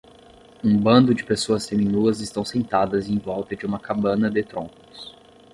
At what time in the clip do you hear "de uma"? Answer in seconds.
3.55-3.79